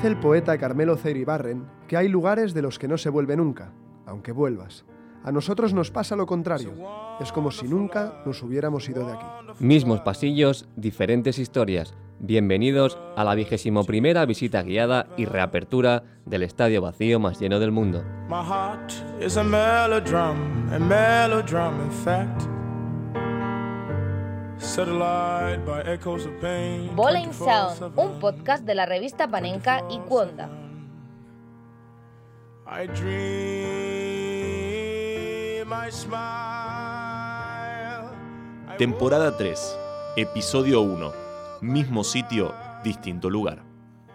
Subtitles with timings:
[0.00, 3.74] Dice el poeta Carmelo Barren que hay lugares de los que no se vuelve nunca,
[4.06, 4.86] aunque vuelvas.
[5.24, 6.72] A nosotros nos pasa lo contrario.
[7.20, 9.26] Es como si nunca nos hubiéramos ido de aquí.
[9.58, 11.92] Mismos pasillos, diferentes historias.
[12.18, 17.70] Bienvenidos a la vigésimo primera visita guiada y reapertura del estadio vacío más lleno del
[17.70, 18.02] mundo.
[26.94, 30.50] Bowling Sound, un podcast de la revista Panenka y Cuonda.
[38.76, 39.78] Temporada 3,
[40.16, 41.12] episodio 1.
[41.62, 43.62] Mismo sitio, distinto lugar.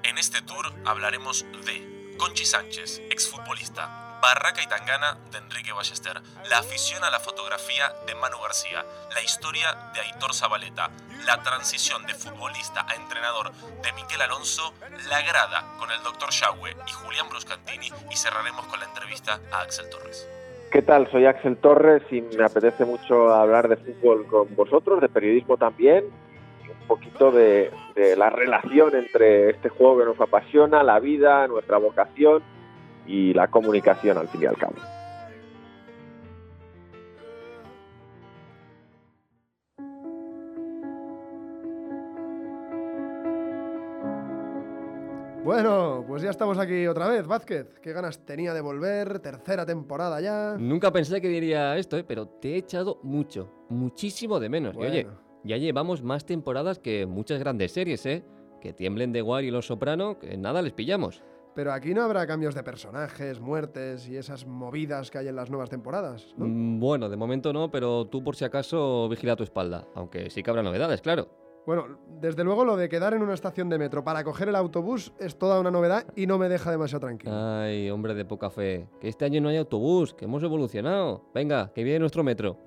[0.04, 6.60] En este tour hablaremos de Conchi Sánchez, exfutbolista, Barraca y Tangana de Enrique Ballester, la
[6.60, 10.90] afición a la fotografía de Manu García, la historia de Aitor Zabaleta,
[11.26, 14.74] la transición de futbolista a entrenador de Miquel Alonso,
[15.10, 17.92] la grada con el doctor Yahweh y Julián Bruscantini.
[18.10, 20.28] Y cerraremos con la entrevista a Axel Torres.
[20.72, 21.10] ¿Qué tal?
[21.12, 26.06] Soy Axel Torres y me apetece mucho hablar de fútbol con vosotros, de periodismo también,
[26.66, 31.48] y un poquito de, de la relación entre este juego que nos apasiona, la vida,
[31.48, 32.55] nuestra vocación
[33.06, 34.76] y la comunicación al fin y al cabo.
[45.46, 47.80] Bueno, pues ya estamos aquí otra vez, Vázquez.
[47.80, 50.58] Qué ganas tenía de volver, tercera temporada ya.
[50.58, 52.04] Nunca pensé que diría esto, ¿eh?
[52.04, 54.76] pero te he echado mucho, muchísimo de menos.
[54.76, 55.08] Y oye,
[55.44, 58.24] ya llevamos más temporadas que muchas grandes series, ¿eh?
[58.60, 61.22] Que tiemblen de War y Los Soprano, que nada les pillamos.
[61.56, 65.50] Pero aquí no habrá cambios de personajes, muertes y esas movidas que hay en las
[65.50, 66.46] nuevas temporadas, ¿no?
[66.46, 70.44] Mm, bueno, de momento no, pero tú por si acaso vigila tu espalda, aunque sí
[70.44, 71.30] que habrá novedades, claro.
[71.66, 75.14] Bueno, desde luego lo de quedar en una estación de metro para coger el autobús
[75.20, 77.34] es toda una novedad y no me deja demasiado tranquilo.
[77.34, 81.24] Ay, hombre de poca fe, que este año no hay autobús, que hemos evolucionado.
[81.34, 82.60] Venga, que viene nuestro metro.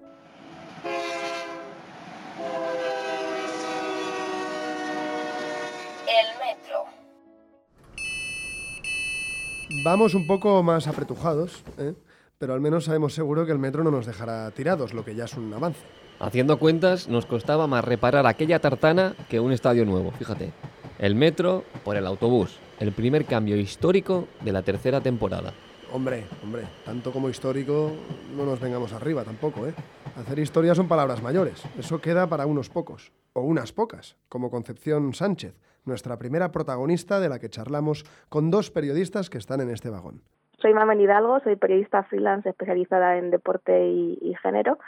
[9.84, 11.94] Vamos un poco más apretujados, ¿eh?
[12.37, 15.27] pero al menos sabemos seguro que el metro no nos dejará tirados, lo que ya
[15.27, 15.81] es un avance.
[16.19, 20.53] Haciendo cuentas, nos costaba más reparar aquella tartana que un estadio nuevo, fíjate.
[20.99, 25.55] El metro por el autobús, el primer cambio histórico de la tercera temporada.
[25.93, 27.93] Hombre, hombre, tanto como histórico
[28.37, 29.75] no nos vengamos arriba tampoco, ¿eh?
[30.16, 35.15] Hacer historia son palabras mayores, eso queda para unos pocos, o unas pocas, como Concepción
[35.15, 35.55] Sánchez,
[35.88, 40.22] nuestra primera protagonista de la que charlamos con dos periodistas que están en este vagón.
[40.60, 44.78] Soy Mamen Hidalgo, soy periodista freelance especializada en deporte y, género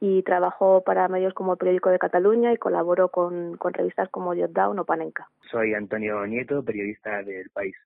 [0.00, 4.34] y trabajo para medios como el Periódico de Cataluña y colaboro con, con revistas como
[4.34, 5.28] Jotdown o Panenka.
[5.50, 7.76] Soy Antonio Nieto, periodista del País.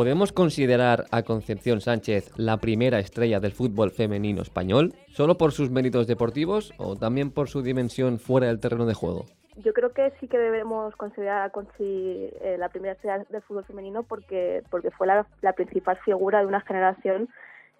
[0.00, 5.70] ¿Podemos considerar a Concepción Sánchez la primera estrella del fútbol femenino español, solo por sus
[5.70, 9.26] méritos deportivos o también por su dimensión fuera del terreno de juego?
[9.56, 13.66] Yo creo que sí que debemos considerar a Conchi eh, la primera estrella del fútbol
[13.66, 17.28] femenino porque, porque fue la, principal figura de una generación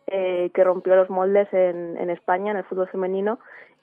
[0.07, 3.39] eh, que rompió los moldes en, España, en el fútbol femenino,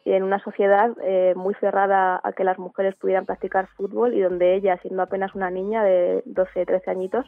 [0.06, 4.56] en una sociedad eh, muy cerrada a que las mujeres pudieran practicar fútbol y donde
[4.56, 7.26] ella, siendo apenas una niña de 12, 13 añitos,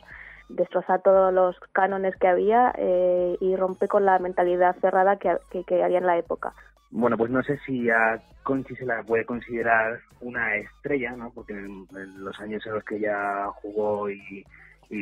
[0.49, 5.83] destrozar todos los cánones que había eh, y rompe con la mentalidad cerrada que, que,
[5.83, 6.53] había en la época.
[6.91, 11.31] Bueno, pues no sé si a Conchi se la puede considerar una estrella, ¿no?
[11.31, 11.87] Porque en,
[12.17, 14.45] los años en los que ella jugó y,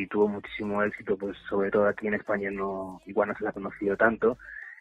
[0.09, 3.53] tuvo muchísimo éxito, pues sobre todo aquí en España no igual no se la ha
[3.53, 4.37] conocido tanto,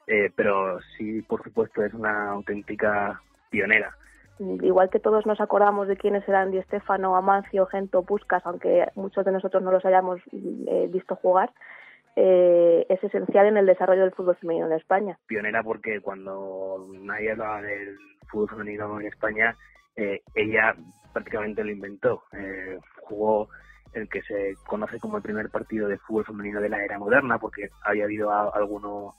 [0.06, 3.20] eh, pero sí, por supuesto, es una auténtica
[3.50, 3.94] pionera
[4.38, 9.24] igual que todos nos acordamos de quiénes eran Di Stefano, Amancio, Gento, Puscas, aunque muchos
[9.24, 11.52] de nosotros no los hayamos eh, visto jugar,
[12.16, 15.18] eh, es esencial en el desarrollo del fútbol femenino en España.
[15.26, 17.96] Pionera porque cuando nadie hablaba del
[18.28, 19.56] fútbol femenino en España,
[19.96, 20.74] eh, ella
[21.12, 22.24] prácticamente lo inventó.
[23.00, 23.48] jugó
[23.94, 27.38] el que se conoce como el primer partido de fútbol femenino de la era moderna,
[27.38, 29.14] porque había habido alguno,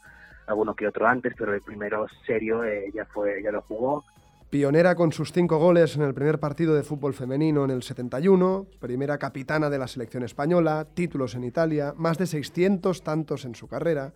[0.48, 4.04] alguno que otro antes, pero el primero serio ella fue, ella lo jugó.
[4.50, 8.66] Pionera con sus cinco goles en el primer partido de fútbol femenino en el 71,
[8.80, 13.68] primera capitana de la selección española, títulos en Italia, más de 600 tantos en su
[13.68, 14.14] carrera,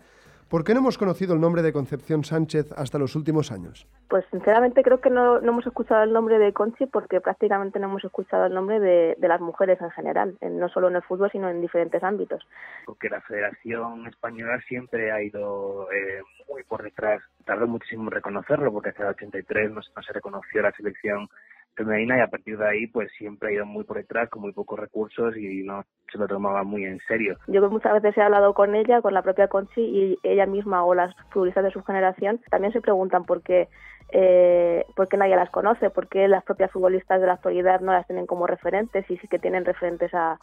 [0.51, 3.87] ¿Por qué no hemos conocido el nombre de Concepción Sánchez hasta los últimos años?
[4.09, 8.03] Pues sinceramente creo que no, hemos escuchado el nombre de Conchi porque prácticamente no hemos
[8.03, 11.61] escuchado el nombre de, las mujeres en general, no solo en el fútbol, sino en
[11.61, 12.45] diferentes ámbitos.
[12.85, 17.21] Porque la Federación Española siempre ha ido eh, muy por detrás.
[17.45, 21.29] Tardó muchísimo en reconocerlo porque hasta el 83 no se reconoció la selección
[21.75, 24.51] femenina y a partir de ahí pues siempre ha ido muy por detrás con muy
[24.53, 27.37] pocos recursos y no se lo tomaba muy en serio.
[27.47, 30.93] Yo muchas veces he hablado con ella, con la propia Conchi y ella misma o
[30.93, 33.69] las futbolistas de su generación también se preguntan por qué
[34.13, 37.93] eh, por qué nadie las conoce, por qué las propias futbolistas de la actualidad no
[37.93, 40.37] las tienen como referentes y sí que tienen referentes a,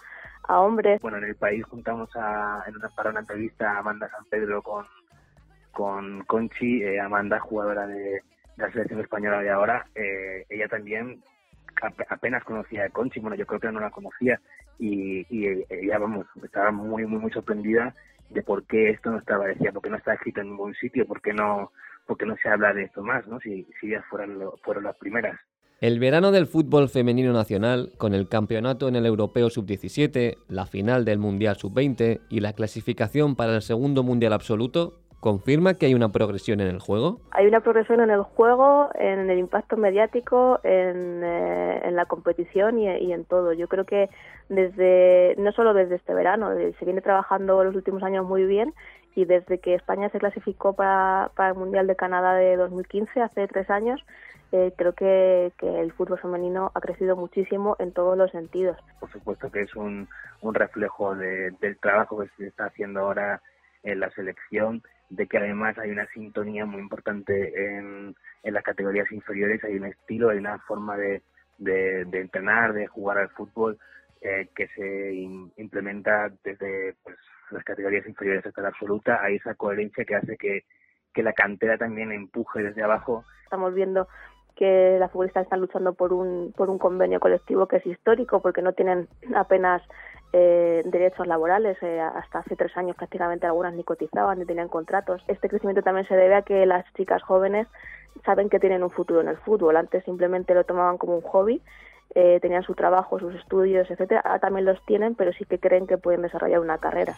[0.45, 1.03] a hombres.
[1.03, 4.63] Bueno, en el país juntamos a, en una, para una entrevista a Amanda San Pedro
[4.63, 4.87] con,
[5.73, 8.23] con Conchi, eh, Amanda, jugadora de,
[8.59, 11.23] la selección española de ahora, eh, ella también
[12.09, 14.41] apenas conocía a Conchi, bueno, yo creo que no la conocía
[14.79, 17.95] y, ella, vamos, estaba muy, muy, muy sorprendida
[18.31, 21.07] de por qué esto no estaba, decía, por qué no está escrito en ningún sitio,
[21.07, 21.73] por qué no,
[22.07, 23.39] por no se habla de esto más, ¿no?
[23.41, 25.39] Si, si ellas fueran, fueron las primeras.
[25.81, 31.05] El verano del fútbol femenino nacional, con el campeonato en el Europeo Sub-17, la final
[31.05, 36.11] del Mundial Sub-20 y la clasificación para el segundo Mundial Absoluto, ¿Confirma que hay una
[36.11, 37.19] progresión en el juego?
[37.33, 43.13] Hay una progresión en el juego, en el impacto mediático, en, eh, la competición y,
[43.13, 43.53] en todo.
[43.53, 44.09] Yo creo que
[44.49, 48.73] desde, no solo desde este verano, se viene trabajando los últimos años muy bien
[49.17, 53.69] y desde que España se clasificó para, el Mundial de Canadá de 2015, hace tres
[53.71, 54.01] años,
[54.53, 58.77] eh, creo que, el fútbol femenino ha crecido muchísimo en todos los sentidos.
[59.01, 60.09] Por supuesto que es un,
[60.43, 63.43] un reflejo del trabajo que se está haciendo ahora
[63.83, 69.11] en la selección de que además hay una sintonía muy importante en, en las categorías
[69.11, 71.23] inferiores, hay un estilo, hay una forma de,
[71.59, 73.79] de, entrenar, de jugar al fútbol
[74.21, 75.13] eh, que se
[75.57, 77.17] implementa desde pues,
[77.51, 80.65] las categorías inferiores hasta la absoluta, hay esa coherencia que hace que,
[81.15, 83.25] que la cantera también empuje desde abajo.
[83.45, 84.09] Estamos viendo
[84.57, 88.61] que las futbolistas están luchando por un, por un convenio colectivo que es histórico porque
[88.61, 89.81] no tienen apenas
[90.33, 91.77] eh, derechos laborales.
[91.83, 95.23] Eh, hasta hace tres años prácticamente algunas ni cotizaban ni tenían contratos.
[95.29, 97.67] Este crecimiento también se debe a que las chicas jóvenes
[98.25, 99.77] saben que tienen un futuro en el fútbol.
[99.77, 101.63] Antes simplemente lo tomaban como un hobby,
[102.15, 104.21] eh, tenían su trabajo, sus estudios, etcétera.
[104.21, 107.15] Ahora también los tienen, pero sí que creen que pueden desarrollar una carrera.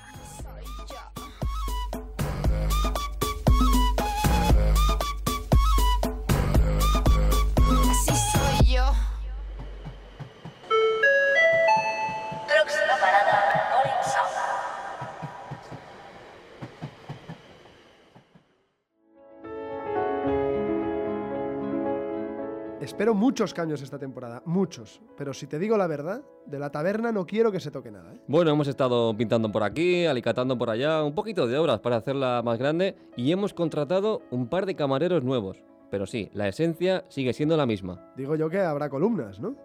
[23.00, 25.00] Espero muchos cambios esta temporada, muchos.
[25.16, 28.12] Pero si te digo la verdad, de la taberna no quiero que se toque nada.
[28.12, 28.18] ¿eh?
[28.26, 32.42] Bueno, hemos estado pintando por aquí, alicatando por allá, un poquito de obras para hacerla
[32.44, 35.62] más grande y hemos contratado un par de camareros nuevos.
[35.90, 38.12] Pero sí, la esencia sigue siendo la misma.
[38.16, 39.56] Digo yo que habrá columnas, ¿no?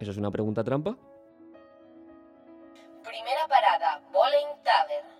[0.00, 0.98] ¿Eso es una pregunta trampa?
[3.04, 5.11] Primera parada, Bowling Tavern.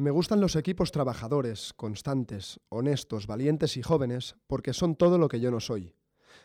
[0.00, 5.40] Me gustan los equipos trabajadores, constantes, honestos, valientes y jóvenes, porque son todo lo que
[5.40, 5.94] yo no soy.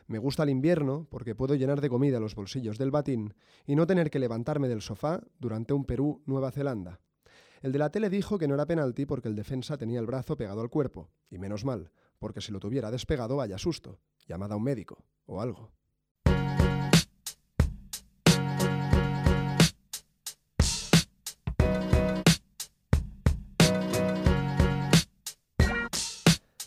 [0.08, 3.34] Me gusta el invierno porque puedo llenar de comida los bolsillos del batín
[3.66, 7.00] y no tener que levantarme del sofá durante un Perú-Nueva Zelanda.
[7.62, 10.36] El de la tele dijo que no era penalti porque el defensa tenía el brazo
[10.36, 14.58] pegado al cuerpo, y menos mal, porque si lo tuviera despegado vaya susto, llamada a
[14.58, 15.72] un médico o algo.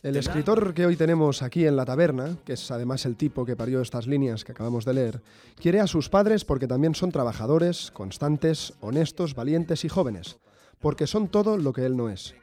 [0.08, 3.56] El escritor que hoy tenemos aquí en la taberna, que es además el tipo que
[3.56, 5.20] parió estas líneas que acabamos de leer,
[5.60, 10.38] quiere a sus padres porque también son trabajadores, constantes, honestos, valientes y jóvenes,
[10.80, 12.34] porque son todo lo que él no es.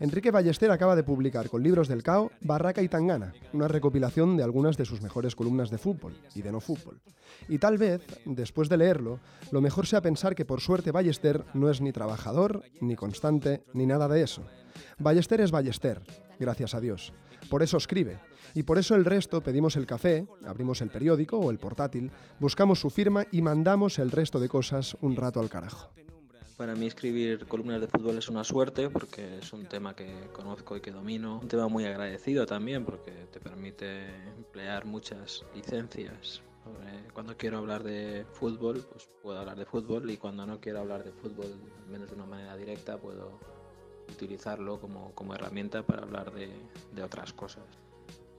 [0.00, 4.42] Enrique Ballester acaba de publicar con libros del CAO Barraca y Tangana, una recopilación de
[4.42, 7.00] algunas de sus mejores columnas de fútbol y de no fútbol.
[7.48, 9.18] Y tal vez, después de leerlo,
[9.50, 13.86] lo mejor sea pensar que por suerte Ballester no es ni trabajador, ni constante, ni
[13.86, 14.42] nada de eso.
[14.98, 16.00] Ballester es Ballester,
[16.38, 17.12] gracias a Dios.
[17.48, 18.18] Por eso escribe.
[18.54, 22.78] Y por eso el resto pedimos el café, abrimos el periódico o el portátil, buscamos
[22.78, 25.90] su firma y mandamos el resto de cosas un rato al carajo.
[26.56, 30.76] Para mí escribir columnas de fútbol es una suerte porque es un tema que conozco
[30.76, 31.40] y que domino.
[31.42, 36.42] Un tema muy agradecido también porque te permite emplear muchas licencias.
[37.12, 41.02] Cuando quiero hablar de fútbol, pues puedo hablar de fútbol y cuando no quiero hablar
[41.02, 41.46] de fútbol,
[41.90, 43.40] menos de una manera directa, puedo
[44.10, 46.50] utilizarlo como, como herramienta para hablar de,
[46.94, 47.64] de, otras cosas.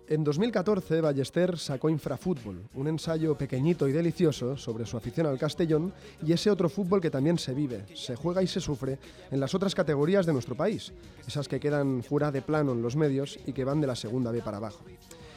[0.08, 5.94] En 2014, Ballester sacó Infrafútbol, un ensayo pequeñito y delicioso sobre su afición al Castellón
[6.24, 9.00] y ese otro fútbol que también se vive, se juega y se sufre
[9.32, 10.94] en las otras categorías de nuestro país,
[11.28, 14.32] esas que quedan fuera de plano en los medios y que van de la segunda
[14.32, 14.86] B para abajo.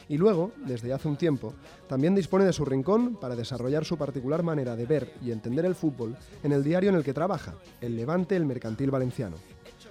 [0.08, 1.54] Y luego, desde hace un tiempo,
[1.86, 5.74] también dispone de su rincón para desarrollar su particular manera de ver y entender el
[5.74, 9.36] fútbol en el diario en el que trabaja, el Levante el Mercantil Valenciano.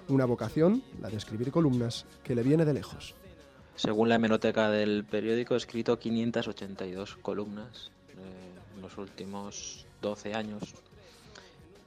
[0.09, 3.13] Una vocación, la de escribir columnas, que le viene de lejos.
[3.75, 10.63] Según la hemeroteca del periódico, he escrito 582 columnas eh, en los últimos 12 años.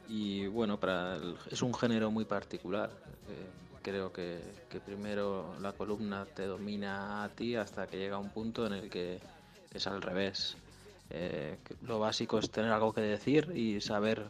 [0.07, 1.19] Y bueno, para
[1.51, 2.91] es un género muy particular.
[3.29, 4.39] Eh, creo que,
[4.85, 9.19] primero la columna te domina a ti hasta que llega un punto en el que
[9.73, 10.59] es al revés.
[11.09, 14.29] Eh, lo básico es tener algo que decir y saber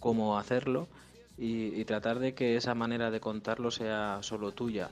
[0.00, 0.88] cómo hacerlo
[1.36, 4.90] y, tratar de que esa manera de contarlo sea solo tuya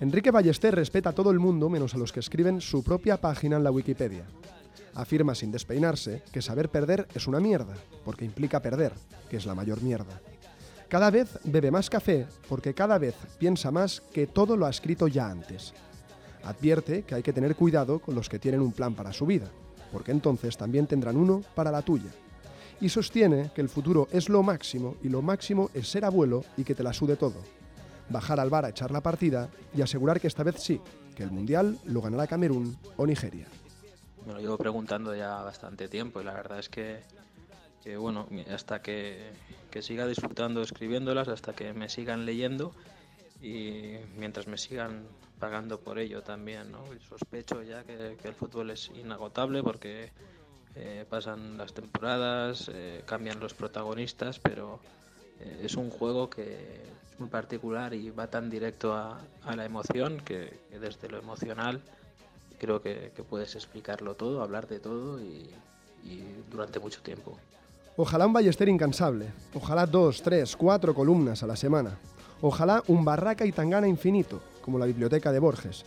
[0.00, 3.56] Enrique Ballester respeta a todo el mundo menos a los que escriben su propia página
[3.56, 4.24] en la Wikipedia.
[4.94, 8.92] Afirma sin despeinarse que saber perder es una mierda, porque implica perder,
[9.30, 10.20] que es la mayor mierda.
[10.88, 15.06] Cada vez bebe más café porque cada vez piensa más que todo lo ha escrito
[15.06, 15.72] ya antes.
[16.42, 19.46] Advierte que hay que tener cuidado con los que tienen un plan para su vida,
[19.92, 22.10] porque entonces también tendrán uno para la tuya.
[22.82, 26.64] Y sostiene que el futuro es lo máximo y lo máximo es ser abuelo y
[26.64, 27.40] que te la sude todo
[28.12, 30.80] bajar al bar a echar la partida y asegurar que esta vez sí,
[31.16, 33.46] que el Mundial lo ganará Camerún o Nigeria.
[34.26, 37.02] Me lo llevo preguntando ya bastante tiempo y la verdad es que,
[37.96, 39.32] bueno, hasta que,
[39.70, 42.72] que, siga disfrutando escribiéndolas, hasta que me sigan leyendo
[43.40, 45.06] y mientras me sigan
[45.40, 46.72] pagando por ello también,
[47.08, 50.12] sospecho ya que, el fútbol es inagotable porque
[50.74, 54.80] eh, pasan las temporadas, eh, cambian los protagonistas, pero
[55.40, 59.20] eh, es un juego que es muy particular y va tan directo a,
[59.54, 61.82] la emoción que, desde lo emocional
[62.58, 65.50] creo que, puedes explicarlo todo, hablar de todo y,
[66.50, 67.36] durante mucho tiempo.
[67.96, 71.98] Ojalá un ballester incansable, ojalá dos, tres, cuatro columnas a la semana,
[72.40, 75.84] ojalá un barraca y tangana infinito, como la biblioteca de Borges.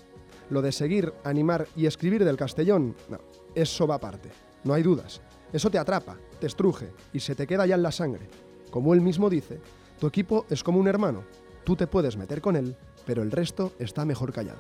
[0.50, 3.20] Lo de seguir, animar y escribir del Castellón, no,
[3.56, 4.30] eso va aparte,
[4.65, 5.22] no hay dudas.
[5.53, 8.27] Eso te atrapa, te estruje y se te queda ya en la sangre.
[8.69, 9.62] Como él mismo dice,
[10.00, 11.24] tu equipo es como un hermano.
[11.63, 14.60] Tú te puedes meter con él, pero el resto está mejor callado.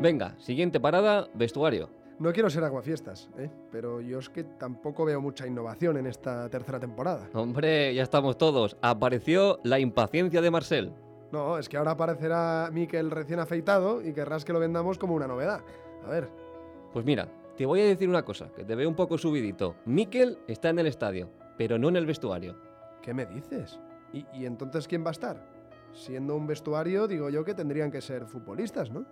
[0.00, 1.90] Venga, siguiente parada, vestuario.
[2.18, 3.50] No quiero ser aguafiestas, ¿eh?
[3.70, 7.28] pero yo es que tampoco veo mucha innovación en esta tercera temporada.
[7.34, 8.76] Hombre, ya estamos todos.
[8.82, 10.92] Apareció la impaciencia de Marcel.
[11.32, 15.26] No, es que ahora aparecerá Miquel recién afeitado y querrás que lo vendamos como una
[15.26, 15.60] novedad.
[16.04, 16.28] A ver.
[16.92, 19.76] Pues mira, te voy a decir una cosa, que te veo un poco subidito.
[19.84, 22.56] Miquel está en el estadio, pero no en el vestuario.
[23.02, 23.78] ¿Qué me dices?
[24.12, 25.46] ¿Y, ¿Y, entonces quién va a estar?
[25.92, 29.04] Siendo un vestuario, digo yo que tendrían que ser futbolistas, ¿no?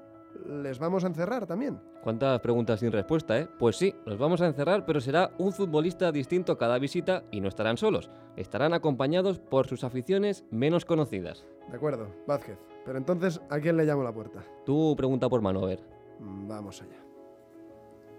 [0.46, 1.80] ¿Les vamos a encerrar también?
[2.02, 3.48] ¿Cuántas preguntas sin respuesta, eh?
[3.58, 7.48] Pues sí, los vamos a encerrar, pero será un futbolista distinto cada visita y no
[7.48, 8.10] estarán solos.
[8.36, 11.44] Estarán acompañados por sus aficiones menos conocidas.
[11.68, 12.58] De acuerdo, Vázquez.
[12.84, 14.42] Pero entonces, ¿a quién le llamo la puerta?
[14.64, 15.80] Tú pregunta por Manu, a ver.
[16.20, 16.96] Mm, vamos allá.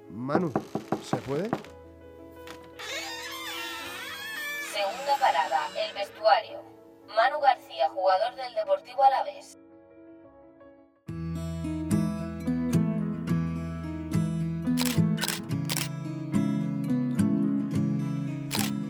[0.10, 0.52] Manu,
[1.04, 1.50] ¿se puede?
[4.72, 6.60] Segunda parada, el vestuario.
[7.16, 9.58] Manu García, jugador del Deportivo Alavés.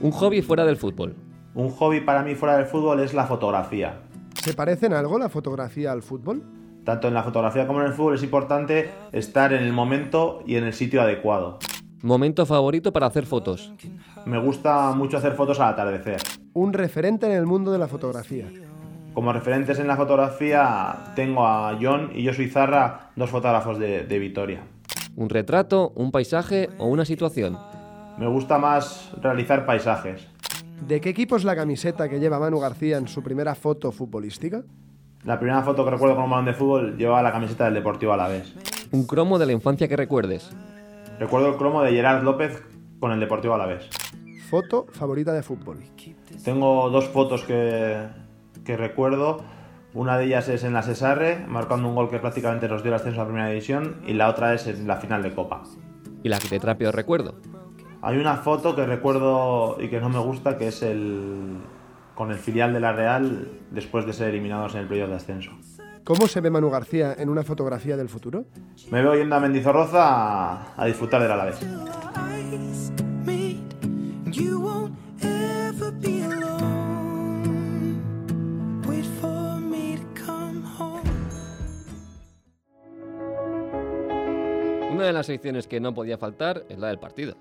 [0.10, 1.16] Un hobby fuera del fútbol.
[1.54, 4.00] Un hobby para mí fuera del fútbol es la fotografía.
[4.34, 6.42] ¿Se parece en algo la fotografía al fútbol?
[6.84, 10.56] Tanto en la fotografía como en el fútbol es importante estar en el momento y
[10.56, 11.60] en el sitio adecuado.
[12.01, 13.72] ¿Momento favorito para hacer fotos?
[14.25, 16.20] Me gusta mucho hacer fotos al atardecer.
[16.54, 18.51] Un referente en el mundo de la fotografía.
[19.13, 24.06] Como referentes en la fotografía tengo a John y yo soy Zarra, dos fotógrafos de,
[24.06, 24.63] de Vitoria.
[25.16, 27.60] ¿Un retrato, un paisaje o una situación?
[28.20, 30.28] Me gusta más realizar paisajes.
[30.86, 34.62] ¿De qué equipo es la camiseta que lleva Manu García en su primera foto futbolística?
[35.24, 38.54] La primera foto que recuerdo como balón de fútbol llevaba la camiseta del Deportivo Alavés.
[38.92, 40.52] ¿Un cromo de la infancia que recuerdes?
[41.18, 42.62] Recuerdo el cromo de Gerard López
[43.00, 43.88] con el Deportivo Alavés.
[44.50, 45.78] ¿Foto favorita de fútbol?
[46.44, 48.06] Tengo dos fotos que,
[48.66, 49.46] que recuerdo.
[49.94, 52.96] Una de ellas es en la Cesarre, marcando un gol que prácticamente nos dio el
[52.96, 55.64] ascenso a la primera división, y la otra es en la final de Copa.
[56.22, 57.36] ¿Y la que te trae peor recuerdo?
[58.01, 61.58] Hay una foto que recuerdo y que no me gusta, que es el
[62.15, 65.51] con el filial de la Real después de ser eliminados en el playoff de ascenso.
[66.03, 68.46] ¿Cómo se ve Manu García en una fotografía del futuro?
[68.91, 71.60] Me veo yendo a Mendizorroza a, a disfrutar del Alavés.
[84.91, 87.36] Una de las secciones que no podía faltar es la del partido.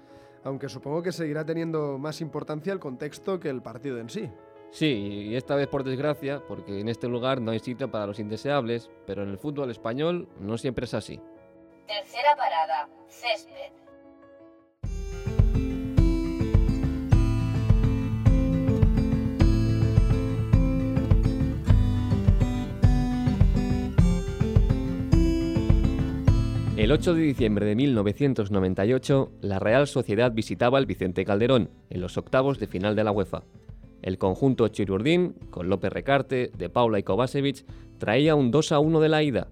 [0.44, 4.30] Aunque supongo que seguirá teniendo más importancia el contexto que el partido en sí.
[4.70, 8.18] Sí, y esta vez por desgracia, porque en este lugar no hay sitio para los
[8.18, 11.20] indeseables, pero en el fútbol español no siempre es así.
[11.86, 13.72] Tercera parada, césped.
[26.78, 32.16] El 8 de diciembre de 1998, la Real Sociedad visitaba el Vicente Calderón en los
[32.16, 33.42] octavos de final de la UEFA.
[34.00, 37.64] El conjunto Chirurdín, con López Recarte, De Paula y Kovacevic,
[37.98, 39.48] traía un 2 a 1 de la ida.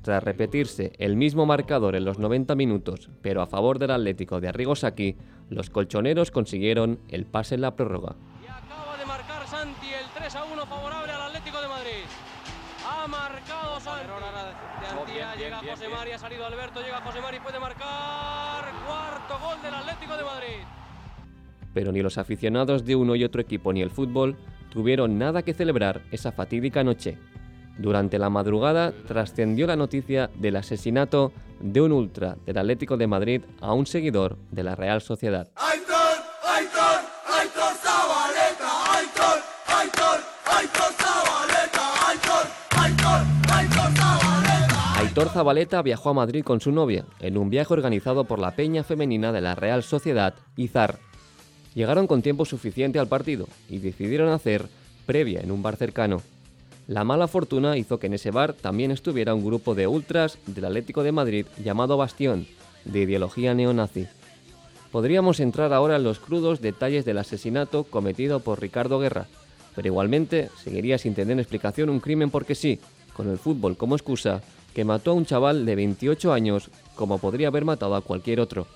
[0.00, 4.48] Tras repetirse el mismo marcador en los 90 minutos, pero a favor del Atlético de
[4.48, 5.16] Arrigo Sacchi,
[5.50, 8.16] los colchoneros consiguieron el pase en la prórroga.
[15.36, 20.16] Llega José Mari, ha salido Alberto, llega José Mari, puede marcar cuarto gol del Atlético
[20.16, 20.64] de Madrid.
[21.74, 24.36] Pero ni los aficionados de uno y otro equipo ni el fútbol
[24.70, 27.18] tuvieron nada que celebrar esa fatídica noche.
[27.78, 33.42] Durante la madrugada trascendió la noticia del asesinato de un ultra del Atlético de Madrid
[33.60, 35.48] a un seguidor de la Real Sociedad.
[35.56, 35.81] Aitor,
[45.12, 48.82] Aitor Zabaleta viajó a Madrid con su novia en un viaje organizado por la Peña
[48.82, 51.00] Femenina de la Real Sociedad, Izar.
[51.74, 54.68] Llegaron con tiempo suficiente al partido y decidieron hacer
[55.04, 56.22] previa en un bar cercano.
[56.86, 60.64] La mala fortuna hizo que en ese bar también estuviera un grupo de ultras del
[60.64, 62.46] Atlético de Madrid llamado Bastión,
[62.86, 64.06] de ideología neonazi.
[64.92, 69.26] Podríamos entrar ahora en los crudos detalles del asesinato cometido por Ricardo Guerra,
[69.76, 72.80] pero igualmente seguiría sin tener explicación un crimen porque sí,
[73.12, 74.40] con el fútbol como excusa,
[74.74, 78.66] que mató a un chaval de 28 años como podría haber matado a cualquier otro.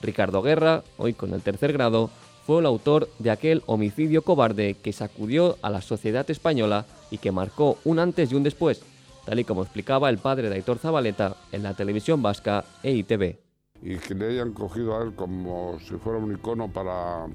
[0.00, 2.10] Ricardo Guerra, hoy con el tercer grado,
[2.46, 7.30] fue el autor de aquel homicidio cobarde que sacudió a la sociedad española y que
[7.30, 8.82] marcó un antes y un después,
[9.24, 13.38] tal y como explicaba el padre de Aitor Zabaleta en la televisión vasca EITV.
[13.80, 17.26] y que le hayan cogido a él como si fuera un icono para,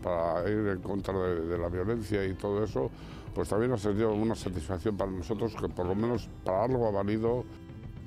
[0.50, 2.90] ir en contra de, de la violencia y todo eso,
[3.34, 6.92] pues también ha sido una satisfacción para nosotros que por lo menos para algo ha
[6.92, 7.46] valido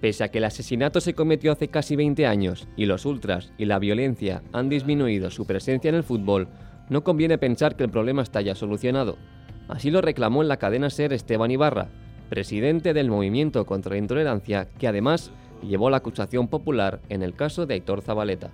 [0.01, 3.67] Pese a que el asesinato se cometió hace casi 20 años y los ultras y
[3.67, 6.49] la violencia han disminuido su presencia en el fútbol,
[6.89, 9.19] no conviene pensar que el problema está ya solucionado.
[9.69, 11.89] Así lo reclamó en la cadena SER Esteban Ibarra,
[12.31, 15.33] presidente del Movimiento contra la Intolerancia, que además
[15.63, 18.51] llevó la acusación popular en el caso de Aitor Zabaleta.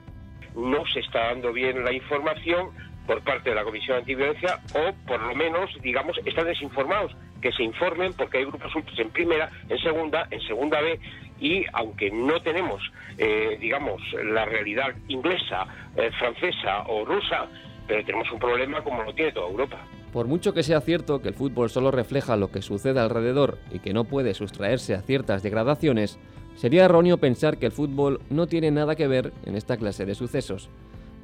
[0.57, 2.71] no se está dando bien la información
[3.07, 7.15] por parte de la Comisión Antiviolencia o por lo menos, digamos, están desinformados.
[7.41, 10.99] Que se informen porque hay grupos ultras en primera, en segunda, en segunda B
[11.41, 12.81] y aunque no tenemos,
[13.19, 17.47] eh, digamos, la realidad inglesa, eh, francesa o rusa,
[17.87, 19.79] pero tenemos un problema como lo tiene toda Europa.
[20.13, 23.81] Por mucho que sea cierto que el fútbol solo refleja lo que sucede alrededor y
[23.81, 26.19] que no puede sustraerse a ciertas degradaciones,
[26.55, 30.15] sería erróneo pensar que el fútbol no tiene nada que ver en esta clase de
[30.15, 30.71] sucesos,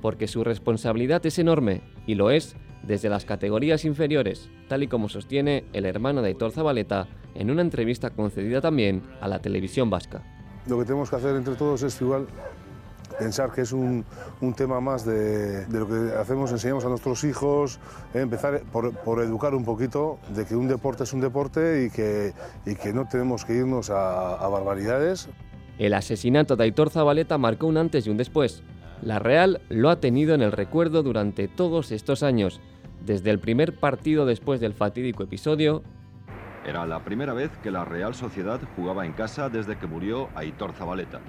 [0.03, 5.09] porque su responsabilidad es enorme y lo es desde las categorías inferiores, tal y como
[5.09, 10.23] sostiene el hermano de Aitor Zabaleta en una entrevista concedida también a la televisión vasca.
[10.67, 12.27] Lo que tenemos que hacer entre todos es igual
[13.19, 14.05] pensar que es un,
[14.41, 17.79] un tema más de, de lo que hacemos, enseñamos a nuestros hijos,
[18.15, 21.91] eh, empezar por, por educar un poquito de que un deporte es un deporte y
[21.91, 22.33] que,
[22.67, 25.29] y que no tenemos que irnos a, a barbaridades.
[25.79, 28.62] El asesinato de Aitor Zabaleta marcó un antes y un después.
[29.03, 32.61] La Real lo ha tenido en el recuerdo durante todos estos años,
[33.05, 35.83] desde el primer partido después del fatídico episodio
[36.65, 40.73] Era la primera vez que la Real Sociedad jugaba en casa desde que murió Aitor
[40.73, 41.21] Zabaleta.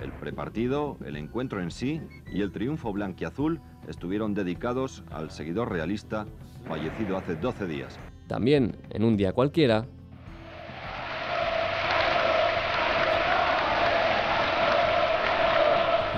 [0.00, 2.00] El prepartido, el encuentro en sí
[2.32, 6.26] y el triunfo blanquiazul estuvieron dedicados al seguidor realista
[6.68, 7.98] fallecido hace 12 días.
[8.28, 9.86] También, en un día cualquiera,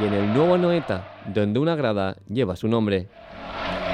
[0.05, 3.09] y en el nuevo Noeta, donde una grada lleva su nombre.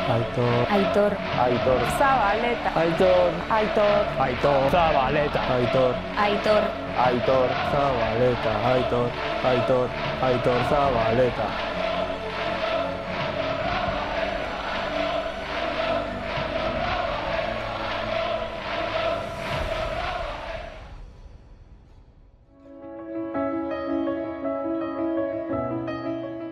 [0.09, 0.67] Aitor.
[0.69, 1.17] Aitor.
[1.39, 1.81] Aitor.
[1.99, 2.81] Zabaleta.
[2.81, 3.31] Aitor.
[3.49, 4.07] Aitor.
[4.19, 4.71] Aitor.
[4.71, 5.55] Zabaleta.
[5.55, 5.95] Aitor.
[6.17, 6.63] Aitor.
[6.99, 7.49] Aitor.
[7.71, 8.73] Zabaleta.
[8.73, 9.11] Aitor.
[9.45, 9.89] Aitor.
[10.23, 10.61] Aitor.
[10.69, 11.70] Zabaleta.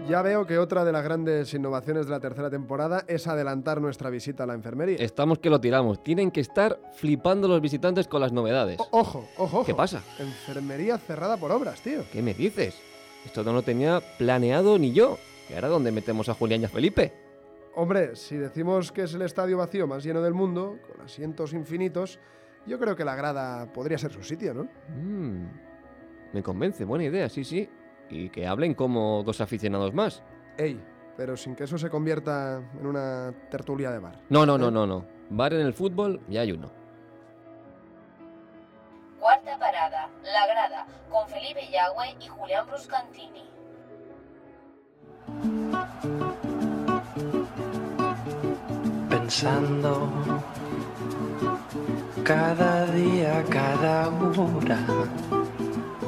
[0.09, 4.09] Ya veo que otra de las grandes innovaciones de la tercera temporada es adelantar nuestra
[4.09, 4.97] visita a la enfermería.
[4.99, 6.03] Estamos que lo tiramos.
[6.03, 8.79] Tienen que estar flipando los visitantes con las novedades.
[8.81, 9.65] Ojo, ojo, ojo.
[9.67, 10.03] ¿Qué pasa?
[10.19, 12.05] Enfermería cerrada por obras, tío.
[12.11, 12.75] ¿Qué me dices?
[13.27, 15.19] Esto no lo tenía planeado ni yo.
[15.51, 17.13] ¿Y ahora dónde metemos a Julián y a Felipe?
[17.75, 22.19] Hombre, si decimos que es el estadio vacío más lleno del mundo, con asientos infinitos,
[22.67, 24.69] yo creo que la grada podría ser su sitio, ¿no?
[24.89, 25.45] Mm,
[26.33, 27.69] me convence, buena idea, sí, sí.
[28.11, 30.23] Y que hablen como dos aficionados más.
[30.57, 30.81] Ey,
[31.17, 34.21] pero sin que eso se convierta en una tertulia de bar.
[34.29, 35.05] No, no, no, no, no.
[35.31, 36.71] Bar en el fútbol ya hay uno.
[39.21, 43.51] Cuarta parada, La Grada, con Felipe Yagüe y Julián Bruscantini.
[49.11, 50.09] Pensando
[52.25, 54.79] cada día, cada hora.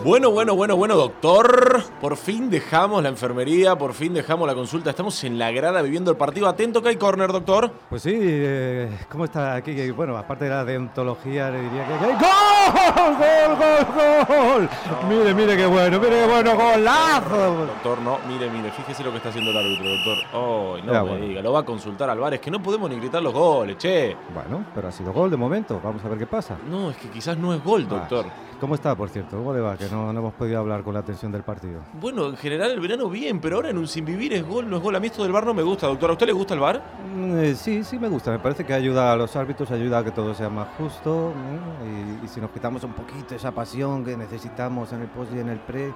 [0.04, 1.82] Bueno, bueno, bueno, bueno, doctor.
[2.00, 4.90] Por fin dejamos la enfermería, por fin dejamos la consulta.
[4.90, 6.48] Estamos en la grada viviendo el partido.
[6.48, 7.70] Atento que hay corner, doctor.
[7.90, 9.90] Pues sí, eh, ¿cómo está aquí?
[9.90, 11.92] Bueno, aparte de la deontología, le diría que...
[11.98, 13.16] que- ¡Gol!
[13.18, 14.68] ¡Gol, gol, gol!
[15.08, 17.66] Mire, mire qué bueno, mire qué bueno, golazo.
[17.66, 20.18] Doctor, no, mire, mire, fíjese lo que está haciendo el árbitro, doctor.
[20.32, 21.26] Oh, no Ya, me bueno.
[21.26, 22.16] diga, lo va a consultar.
[22.32, 24.16] Es que no podemos ni gritar los goles, che.
[24.32, 26.56] Bueno, pero ha sido gol de momento, vamos a ver qué pasa.
[26.68, 28.26] No, es que quizás no es gol, doctor.
[28.60, 29.36] ¿Cómo está, por cierto?
[29.38, 29.76] ¿Cómo le va?
[29.76, 31.80] Que no, no hemos podido hablar con la atención del partido.
[32.00, 34.76] Bueno, en general el verano bien, pero ahora en un sin vivir es gol, no
[34.76, 34.96] es gol.
[34.96, 36.10] A mí esto del bar no me gusta, doctor.
[36.10, 36.82] ¿A usted le gusta el bar?
[37.14, 38.30] Mm, eh, sí, sí me gusta.
[38.30, 41.32] Me parece que ayuda a los árbitros, ayuda a que todo sea más justo.
[41.34, 41.86] ¿no?
[41.86, 45.40] Y, y si nos quitamos un poquito esa pasión que necesitamos en el post y
[45.40, 45.92] en el pre,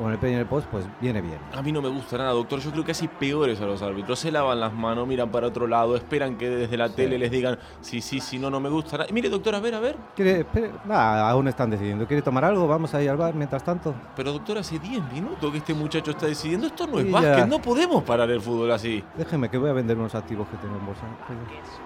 [0.00, 1.38] o en el pre y en el post, pues viene bien.
[1.54, 2.60] A mí no me gusta nada, doctor.
[2.60, 4.18] Yo creo que así peores a los árbitros.
[4.18, 7.58] Se lavan las manos, miran para otro lado, esperan que desde la tele les digan
[7.80, 8.98] sí, sí, sí, no, no me gusta.
[8.98, 9.10] nada.
[9.12, 9.96] Mire, doctor, a ver, a ver.
[10.14, 12.06] ¿Quiere, espere, ah, aún están decidiendo.
[12.06, 12.66] ¿Quiere tomar algo?
[12.66, 13.94] Vamos a ir al bar mientras tanto.
[14.16, 16.66] Pero, doctor, hace 10 minutos que este muchacho está decidiendo.
[16.66, 17.46] Esto no es Y básquet, ya.
[17.46, 19.02] no podemos parar el fútbol así.
[19.16, 21.02] Déjeme que voy a vender unos activos que tengo en bolsa.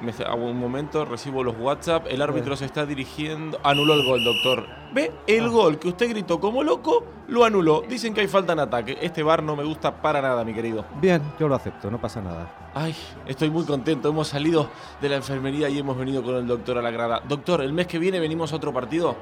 [0.01, 4.25] Me a un momento recibo los WhatsApp, el árbitro se está dirigiendo, anuló el gol,
[4.25, 4.67] doctor.
[4.93, 5.13] ¿Ve?
[5.27, 7.83] El gol que usted gritó como loco, lo anuló.
[7.97, 8.99] Dicen que hay falta en ataque.
[9.01, 10.85] Este bar no me gusta para nada, mi querido.
[11.01, 12.47] Bien, yo lo acepto, no pasa nada.
[12.75, 14.11] Ay, estoy muy contento.
[14.11, 14.69] Hemos salido
[15.01, 17.23] de la enfermería y hemos venido con el doctor a la grada.
[17.27, 19.17] Doctor, el mes que viene venimos a otro partido.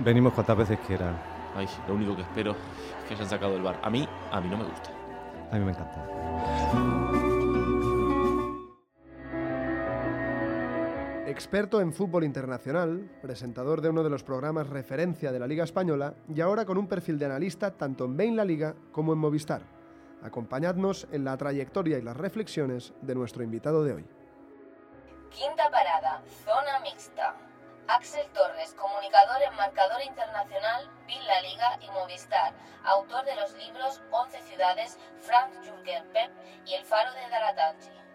[0.00, 1.18] Venimos cuantas veces quieran.
[1.56, 3.80] Ay, lo único que espero es que hayan sacado el bar.
[3.82, 4.90] A mí, a mí no me gusta.
[5.50, 7.35] A mí me encanta.
[11.36, 16.14] Experto en fútbol internacional, presentador de uno de los programas referencia de la Liga Española
[16.34, 19.60] y ahora con un perfil de analista tanto en Bain La Liga como en Movistar.
[20.22, 24.06] Acompañadnos en la trayectoria y las reflexiones de nuestro invitado de hoy.
[25.28, 27.34] Quinta parada, zona mixta.
[27.86, 34.00] Axel Torres, comunicador en marcador internacional, Bill La Liga y Movistar, autor de los libros
[34.10, 36.30] 11 ciudades, Frank Jürgen Pep
[36.64, 38.05] y El faro de Daratanchi.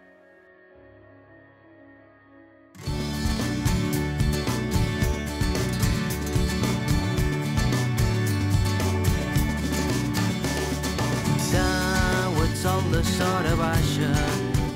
[13.02, 14.10] De sora baixa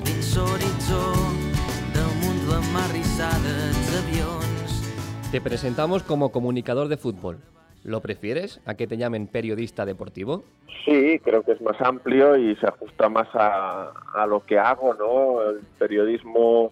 [0.02, 1.02] dins l'horitzó
[1.94, 4.72] damunt la mar rissada dels avions
[5.32, 7.38] Te presentamos como comunicador de fútbol.
[7.84, 10.44] ¿Lo prefieres a que te llamen periodista deportivo?
[10.86, 14.96] Sí, creo que es más amplio y se ajusta más a, a lo que hago,
[14.96, 15.42] ¿no?
[15.44, 16.72] El periodismo,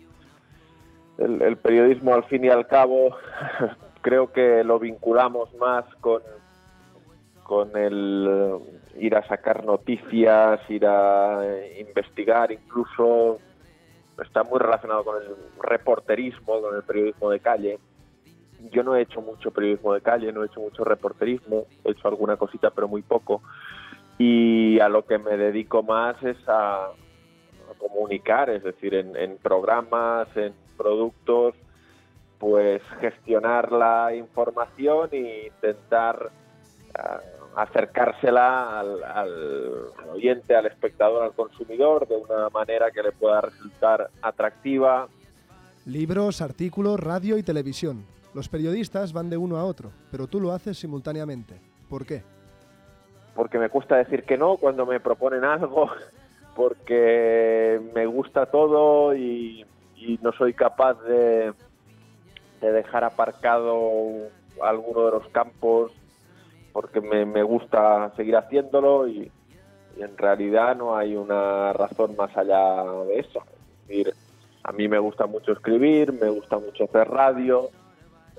[1.20, 3.16] el, el periodismo al fin y al cabo,
[4.02, 6.22] creo que lo vinculamos más con,
[7.54, 13.38] con el eh, ir a sacar noticias, ir a eh, investigar, incluso
[14.24, 17.80] está muy relacionado con el reporterismo, con el periodismo de calle.
[18.72, 22.08] Yo no he hecho mucho periodismo de calle, no he hecho mucho reporterismo, he hecho
[22.08, 23.44] alguna cosita, pero muy poco.
[24.18, 29.38] Y a lo que me dedico más es a, a comunicar, es decir, en, en
[29.38, 31.54] programas, en productos,
[32.40, 36.32] pues gestionar la información e intentar
[36.98, 37.22] ah,
[37.56, 44.10] acercársela al, al oyente, al espectador, al consumidor de una manera que le pueda resultar
[44.22, 45.08] atractiva,
[45.86, 48.06] Libros, artículos, radio y televisión.
[48.34, 51.60] Los periodistas van de uno a otro, pero tú lo haces simultáneamente.
[51.90, 52.24] ¿Por qué?
[53.36, 55.90] porque me cuesta decir que no cuando me proponen algo,
[56.56, 61.54] porque me gusta todo y, y no soy capaz de,
[62.62, 63.92] de dejar aparcado
[64.62, 65.92] alguno de los campos
[66.74, 69.32] porque me, me gusta seguir haciéndolo y,
[69.96, 73.44] en realidad no hay una razón más allá de eso.
[73.84, 74.14] Es decir,
[74.64, 77.70] a mí me gusta mucho escribir, me gusta mucho hacer radio,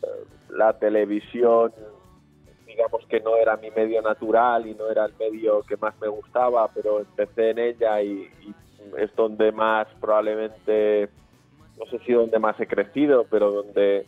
[0.03, 1.73] eh, la televisión
[2.67, 6.09] digamos que no era mi medio natural y no era el medio que más me
[6.09, 8.55] gustaba, pero empecé en ella y, y
[8.99, 11.09] es donde más probablemente,
[11.79, 14.07] no sé si donde más he crecido, pero donde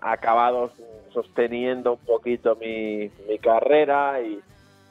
[0.00, 0.72] ha acabado
[1.12, 4.40] sosteniendo un poquito mi, mi carrera y,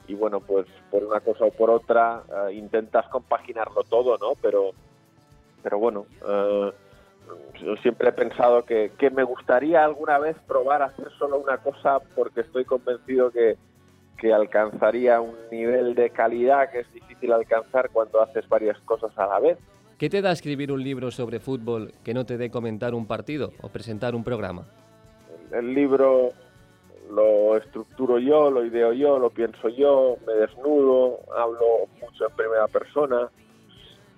[0.08, 4.32] y bueno, pues por una cosa o por otra eh, intentas compaginarlo todo, ¿no?
[4.40, 4.70] Pero,
[5.62, 6.72] pero bueno, eh,
[7.62, 11.58] yo siempre he pensado que, que me gustaría alguna vez probar a hacer solo una
[11.58, 13.56] cosa porque estoy convencido que,
[14.18, 19.26] que alcanzaría un nivel de calidad que es difícil alcanzar cuando haces varias cosas a
[19.26, 19.58] la vez.
[19.96, 23.52] ¿Qué te da escribir un libro sobre fútbol que no te dé comentar un partido
[23.60, 24.66] o presentar un programa?
[25.52, 26.30] El libro
[27.10, 32.68] lo estructuro yo, lo ideo yo, lo pienso yo, me desnudo, hablo mucho en primera
[32.68, 33.28] persona,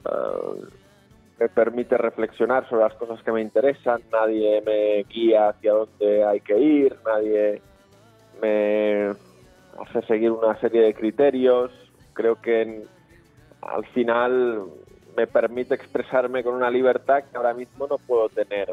[0.04, 0.38] ah,
[1.38, 6.40] me permite reflexionar sobre las cosas que me interesan, nadie me guía hacia dónde hay
[6.40, 7.62] que ir, nadie
[8.40, 9.12] me
[9.80, 11.72] hace seguir una serie de criterios,
[12.12, 12.84] creo que
[13.62, 14.64] al final
[15.16, 18.68] me permite expresarme con una libertad que ahora mismo no puedo tener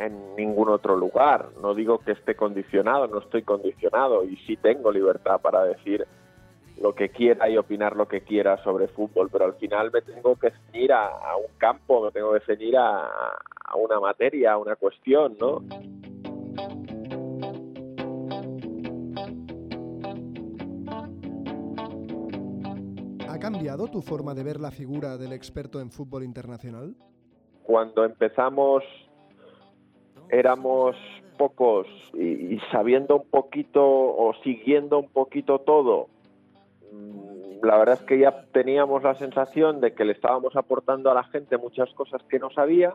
[0.00, 1.50] en ningún otro lugar.
[1.62, 6.06] No digo que esté condicionado, no estoy condicionado y sí tengo libertad para decir
[6.80, 10.34] lo que quiera y opinar lo que quiera sobre fútbol, pero al final me tengo
[10.36, 13.06] que ceñir a, a un campo, me tengo que ceñir a,
[13.66, 15.58] a una materia, a una cuestión, ¿no?
[23.28, 26.96] ¿Ha cambiado tu forma de ver la figura del experto en fútbol internacional?
[27.70, 28.82] cuando empezamos
[30.30, 30.96] éramos
[31.36, 36.08] pocos y, sabiendo un poquito o siguiendo un poquito todo,
[36.92, 41.14] mm, la verdad es que ya teníamos la sensación de que le estábamos aportando a
[41.14, 42.94] la gente muchas cosas que no sabía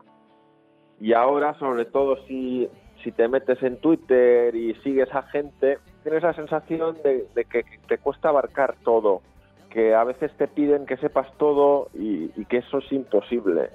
[1.00, 2.68] y ahora sobre todo si,
[3.02, 7.98] si te metes en Twitter y sigues a gente, tienes la sensación de, que te
[7.98, 9.22] cuesta abarcar todo,
[9.70, 13.70] que a veces te piden que sepas todo y, que eso es imposible.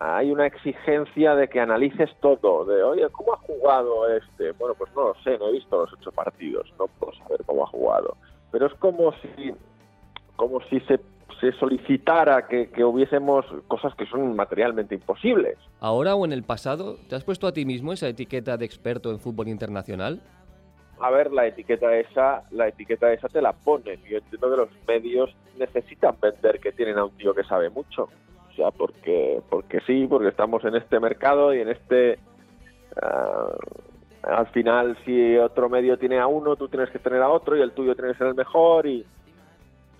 [0.00, 4.52] Hay una exigencia de que analices todo, de, oye, ¿cómo ha jugado este?
[4.52, 7.64] Bueno, pues no lo sé, no he visto los ocho partidos, no puedo saber cómo
[7.64, 8.16] ha jugado.
[8.52, 9.52] Pero es como si,
[10.36, 11.00] como si se,
[11.40, 15.58] se solicitara que, que hubiésemos cosas que son materialmente imposibles.
[15.80, 19.10] ¿Ahora o en el pasado te has puesto a ti mismo esa etiqueta de experto
[19.10, 20.20] en fútbol internacional?
[21.00, 24.02] A ver, la etiqueta esa, la etiqueta esa te la ponen.
[24.04, 28.08] Yo entiendo que los medios necesitan vender que tienen a un tío que sabe mucho.
[28.58, 32.18] Sea, porque, porque sí, porque estamos en este mercado y en este...
[33.00, 33.54] ah,
[34.24, 37.62] al final, si otro medio tiene a uno, tú tienes que tener a otro y
[37.62, 39.06] el tuyo tiene que ser el mejor y,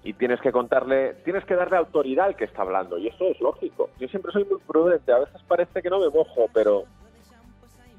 [0.03, 3.41] y tienes que contarle, tienes que darle autoridad al que está hablando y eso es
[3.41, 3.91] lógico.
[4.01, 6.83] Yo siempre soy muy prudente, a veces parece que no me mojo, pero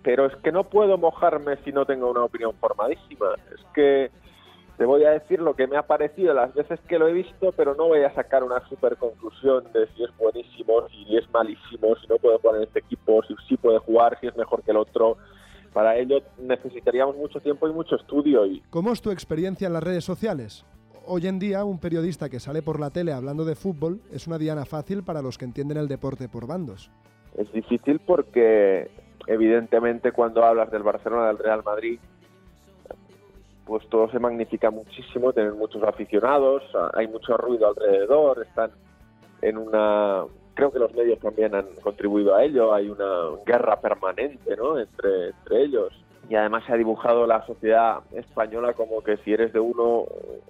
[0.04, 3.36] pero es que no puedo mojarme si no tengo una opinión formadísima.
[3.54, 4.12] Es que
[4.80, 7.52] te voy a decir lo que me ha parecido las veces que lo he visto,
[7.52, 11.98] pero no voy a sacar una super conclusión de si es buenísimo, si es malísimo,
[11.98, 14.72] si no puede jugar en este equipo, si sí puede jugar, si es mejor que
[14.72, 15.18] el otro.
[15.74, 19.84] Para ello necesitaríamos mucho tiempo y mucho estudio y ¿Cómo es tu experiencia en las
[19.84, 20.66] redes sociales?
[21.06, 24.38] Hoy en día, un periodista que sale por la tele hablando de fútbol es una
[24.38, 26.90] diana fácil para los que entienden el deporte por bandos.
[27.36, 28.90] es difícil porque
[29.28, 32.00] evidentemente cuando hablas del Barcelona del Real Madrid
[33.70, 38.72] pues todo se magnifica muchísimo tienen muchos aficionados hay mucho ruido alrededor están
[39.42, 44.58] en una creo que los medios también han contribuido a ello hay una guerra permanente
[44.58, 44.78] ¿no?
[44.78, 45.94] entre, entre ellos
[46.30, 50.06] y además se ha dibujado la sociedad española como que si eres de uno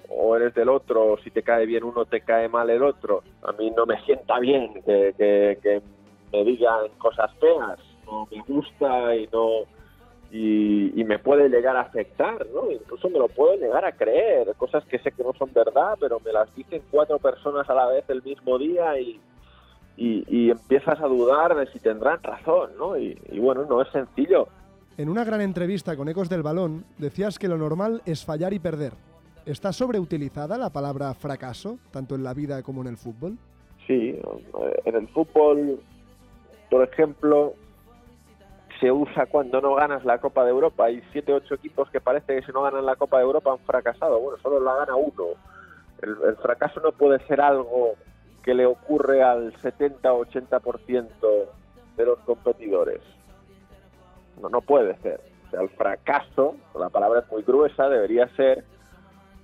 [0.10, 3.24] o eres del otro, o si te cae bien uno, te cae mal el otro.
[3.44, 5.82] A mí no me sienta bien que
[6.34, 9.64] me digan cosas feas, no me gusta y no
[10.32, 12.72] y, y me puede llegar a afectar, ¿no?
[12.72, 16.20] Incluso me lo puedo llegar a creer, cosas que sé que no son verdad, pero
[16.20, 19.20] me las dicen cuatro personas a la vez el mismo día y,
[19.98, 22.98] y, y empiezas a dudar de si tendrán razón, ¿no?
[22.98, 24.48] Y, y bueno, no es sencillo.
[24.98, 28.60] En una gran entrevista con Ecos del Balón, decías que lo normal es fallar y
[28.60, 28.94] perder.
[29.46, 33.38] ¿Está sobreutilizada la palabra fracaso, tanto en la vida como en el fútbol?
[33.88, 34.20] Sí,
[34.86, 35.80] en el fútbol,
[36.70, 37.54] por ejemplo,
[38.80, 40.86] se usa cuando no ganas la Copa de Europa.
[40.86, 43.60] Hay siete, ocho equipos que parece que si no ganan la Copa de Europa han
[43.60, 44.20] fracasado.
[44.20, 45.36] Bueno, solo la gana uno.
[46.02, 47.96] El, fracaso no puede ser algo
[48.44, 51.10] que le ocurre al 70 o 80%
[51.98, 53.02] de los competidores.
[54.42, 55.20] No, no puede ser.
[55.48, 58.64] O sea, el fracaso, la palabra es muy gruesa, debería ser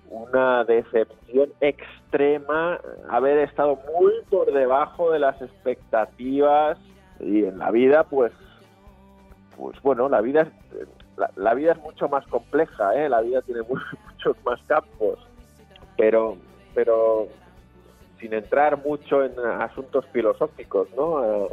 [0.10, 6.78] una decepción extrema, haber estado muy por debajo de las expectativas
[7.20, 8.32] y en la vida, pues,
[9.58, 10.88] pues bueno, la vida es,
[11.18, 13.10] la, la vida es mucho más compleja, ¿eh?
[13.10, 15.20] la vida tiene mu- muchos más campos,
[15.98, 16.38] pero,
[16.74, 17.28] pero
[18.20, 21.24] sin entrar mucho en asuntos filosóficos, ¿no?
[21.46, 21.50] Eh,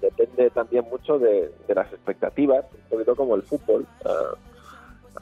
[0.00, 3.86] depende también mucho de, las expectativas, un poquito como el fútbol.
[4.04, 4.34] Ah,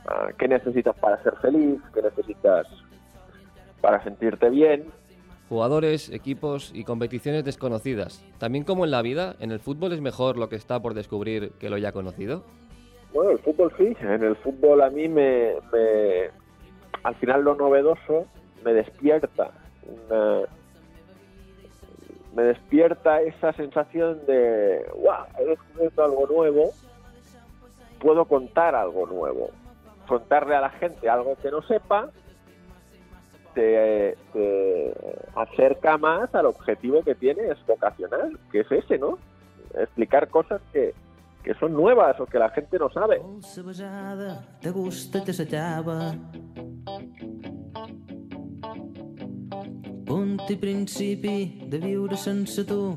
[0.09, 1.81] ah, ¿Qué necesitas para ser feliz?
[1.93, 2.67] ¿Qué necesitas
[3.81, 4.85] para sentirte bien.
[5.49, 8.25] Jugadores, equipos y competiciones desconocidas.
[8.39, 11.53] También como en la vida, en el fútbol es mejor lo que está por descubrir
[11.59, 12.45] que lo ya conocido.
[13.13, 15.55] Bueno, el fútbol sí, en el fútbol a mí me,
[17.03, 18.27] al final lo novedoso
[18.65, 19.53] me despierta
[22.35, 26.71] me despierta esa sensación de wow, he descubierto algo nuevo,
[28.01, 29.51] puedo contar algo nuevo,
[30.07, 32.11] contarle a la gente algo que no sepa
[33.59, 34.95] te, te
[35.35, 39.19] acerca más al objetivo que tienes vocacional, que es ese, ¿no?
[39.75, 40.95] Explicar cosas que,
[41.43, 43.21] que son nuevas o que la gente no sabe.
[43.41, 46.15] Sabejada, de gust i t'assetjava.
[50.07, 52.95] Punt i principi de viure sense tu.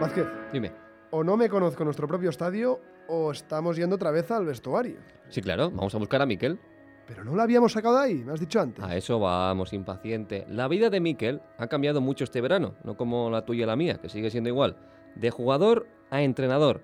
[0.00, 0.26] Vázquez.
[0.52, 0.72] Dime.
[1.12, 4.98] O no me conozco nuestro propio estadio o estamos yendo otra vez al vestuario.
[5.28, 6.58] Sí, claro, vamos a buscar a Miquel.
[7.06, 8.84] Pero no lo habíamos sacado de ahí, me has dicho antes.
[8.84, 10.44] A eso vamos, impaciente.
[10.48, 13.76] La vida de Miquel ha cambiado mucho este verano, no como la tuya y la
[13.76, 14.76] mía, que sigue siendo igual.
[15.14, 16.82] De jugador a entrenador.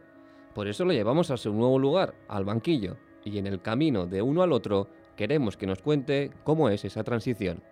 [0.54, 2.96] Por eso lo llevamos a su nuevo lugar, al banquillo.
[3.24, 7.02] Y en el camino de uno al otro, queremos que nos cuente cómo es esa
[7.02, 7.62] transición.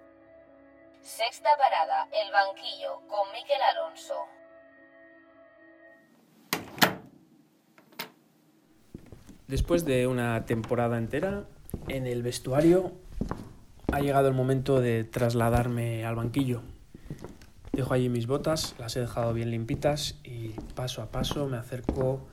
[1.00, 4.14] Sexta parada, el banquillo, con Miquel Alonso.
[9.50, 11.42] Después de una temporada entera
[11.88, 12.92] en el vestuario,
[13.90, 16.62] ha llegado el momento de trasladarme al banquillo.
[17.72, 22.28] Dejo allí mis botas, las he dejado bien limpitas y paso a paso me acerco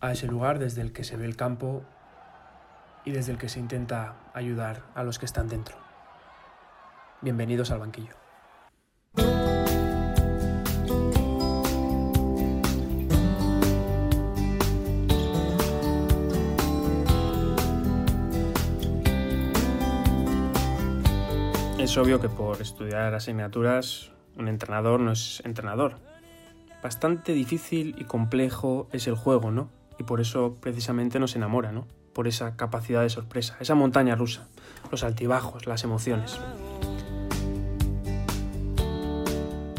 [0.00, 1.84] a ese lugar desde el que se ve el campo
[3.06, 5.74] y desde el que se intenta ayudar a los que están dentro.
[7.22, 8.19] Bienvenidos al banquillo.
[21.90, 25.96] Es obvio que por estudiar asignaturas un entrenador no es entrenador.
[26.84, 29.70] Bastante difícil y complejo es el juego, ¿no?
[29.98, 31.88] Y por eso precisamente nos enamora, ¿no?
[32.12, 34.46] Por esa capacidad de sorpresa, esa montaña rusa,
[34.92, 36.38] los altibajos, las emociones.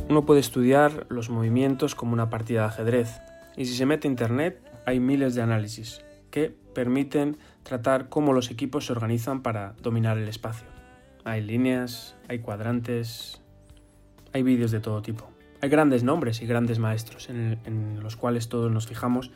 [0.10, 3.22] Uno puede estudiar los movimientos como una partida de ajedrez
[3.56, 8.52] y si se mete a internet hay miles de análisis que permiten tratar cómo los
[8.52, 10.71] equipos se organizan para dominar el espacio.
[11.24, 13.42] Hay líneas, hay cuadrantes,
[14.34, 15.30] hay vídeos de todo tipo.
[15.62, 19.32] Hay grandes nombres y grandes maestros en, los cuales todos nos fijamos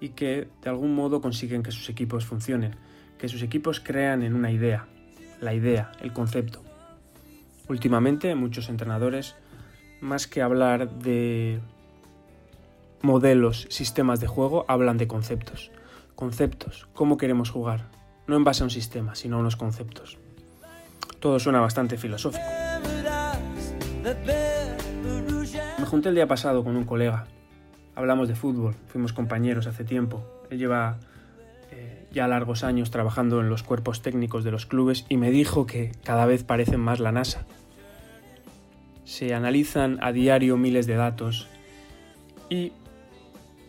[0.00, 2.74] y que de algún modo consiguen que sus equipos funcionen,
[3.18, 4.86] que sus equipos crean en una idea,
[5.40, 6.62] la idea, el concepto.
[7.68, 9.36] Últimamente muchos entrenadores,
[10.00, 11.60] más que hablar de
[13.02, 15.70] modelos, sistemas de juego, hablan de conceptos.
[16.16, 17.86] Conceptos, cómo queremos jugar,
[18.26, 20.18] no en base a un sistema, sino a unos conceptos.
[21.20, 22.44] Todo suena bastante filosófico.
[25.78, 27.26] Me junté el día pasado con un colega.
[27.96, 30.22] Hablamos de fútbol, fuimos compañeros hace tiempo.
[30.50, 30.98] Él lleva
[31.72, 35.66] eh, ya largos años trabajando en los cuerpos técnicos de los clubes y me dijo
[35.66, 37.44] que cada vez parecen más la NASA.
[39.04, 41.48] Se analizan a diario miles de datos
[42.48, 42.72] y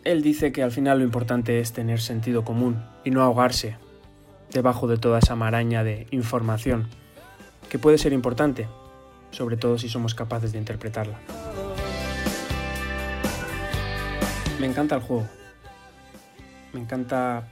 [0.04, 3.78] él dice que al final lo importante es tener sentido común y no ahogarse
[4.52, 6.88] debajo de toda esa maraña de información
[7.69, 8.67] que puede ser importante,
[9.32, 11.19] sobre todo si somos capaces de interpretarla.
[14.60, 15.27] Me encanta el juego.
[16.73, 17.47] Me encanta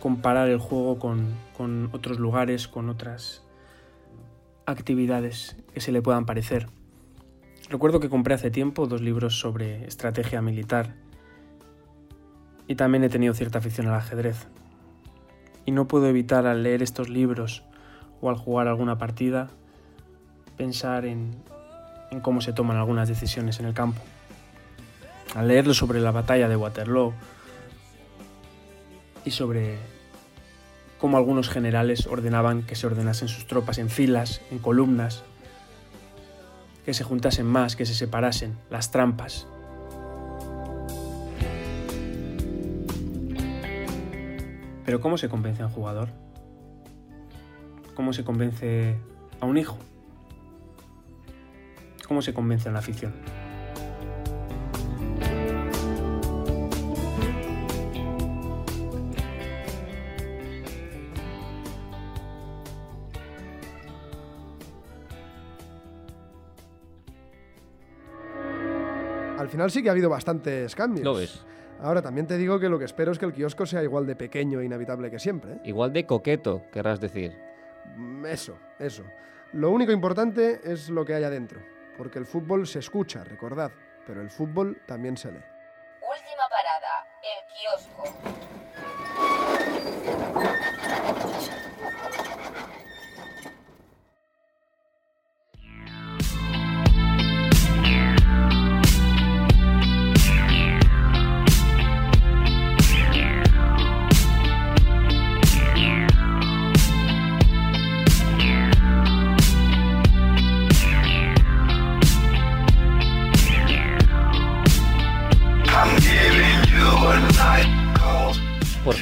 [0.00, 3.42] comparar el juego con, con otros lugares, con otras
[4.66, 6.68] actividades que se le puedan parecer.
[7.68, 10.94] Recuerdo que compré hace tiempo dos libros sobre estrategia militar
[12.66, 14.48] y también he tenido cierta afición al ajedrez.
[15.66, 17.64] Y no puedo evitar al leer estos libros
[18.20, 19.48] o al jugar alguna partida
[20.56, 21.36] pensar en,
[22.22, 24.02] cómo se toman algunas decisiones en el campo.
[25.34, 27.14] Al leerlo sobre la batalla de Waterloo
[29.24, 29.78] y sobre
[30.98, 35.22] cómo algunos generales ordenaban que se ordenasen sus tropas en filas, en columnas,
[36.84, 39.46] que se juntasen más, que se separasen, las trampas.
[44.84, 46.29] Pero ¿cómo se convence a un jugador?
[47.94, 48.96] ¿Cómo se convence
[49.40, 49.78] a un hijo?
[52.06, 53.12] ¿Cómo se convence a una afición?
[69.38, 71.04] Al final sí que ha habido bastantes cambios.
[71.04, 71.44] Lo ves.
[71.80, 74.14] Ahora, también te digo que lo que espero es que el kiosco sea igual de
[74.14, 75.54] pequeño e inhabitable que siempre.
[75.54, 75.60] ¿eh?
[75.64, 77.49] Igual de coqueto, querrás decir.
[78.26, 79.04] Eso, eso.
[79.52, 81.60] Lo único importante es lo que hay adentro,
[81.96, 83.72] porque el fútbol se escucha, recordad,
[84.06, 85.49] pero el fútbol también se lee.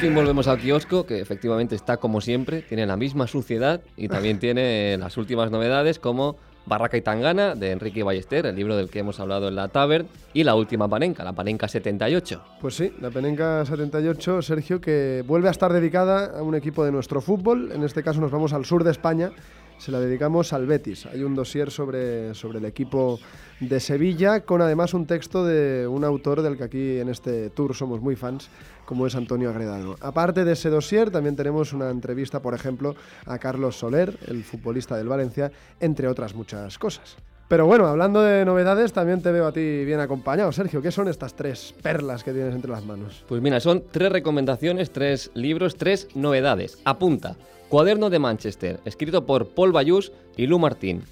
[0.08, 4.38] Fin volvemos al kiosco, que efectivamente está como siempre, tiene la misma suciedad y también
[4.40, 9.00] tiene las últimas novedades como Barraca y Tangana de Enrique Ballester, el libro del que
[9.00, 12.42] hemos hablado en la Tavern, y la última panenca, la panenca 78.
[12.60, 16.92] Pues sí, la Penenca 78, Sergio, que vuelve a estar dedicada a un equipo de
[16.92, 17.72] nuestro fútbol.
[17.72, 19.32] En este caso nos vamos al sur de España.
[19.78, 21.06] Se la dedicamos al Betis.
[21.06, 23.20] Hay un dossier sobre, sobre el equipo
[23.60, 27.74] de Sevilla, con además un texto de un autor del que aquí en este tour
[27.74, 28.48] somos muy fans,
[28.84, 29.94] como es Antonio Agredano.
[30.00, 34.96] Aparte de ese dossier, también tenemos una entrevista, por ejemplo, a Carlos Soler, el futbolista
[34.96, 37.16] del Valencia, entre otras muchas cosas.
[37.48, 40.52] Pero bueno, hablando de novedades, también te veo a ti bien acompañado.
[40.52, 43.24] Sergio, ¿qué son estas tres perlas que tienes entre las manos?
[43.26, 46.78] Pues mira, son tres recomendaciones, tres libros, tres novedades.
[46.84, 47.36] Apunta.
[47.68, 51.02] Cuaderno de Manchester, escrito por Paul Bayús y Lu Martín.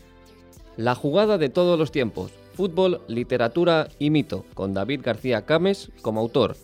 [0.78, 2.32] La jugada de todos los tiempos.
[2.54, 6.56] Fútbol, literatura y mito, con David García Cames como autor.